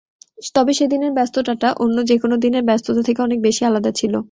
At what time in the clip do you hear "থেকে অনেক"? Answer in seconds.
3.07-3.39